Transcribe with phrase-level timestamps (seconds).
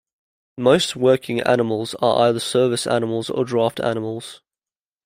[0.57, 4.41] Most working animals are either service animals or draft animals.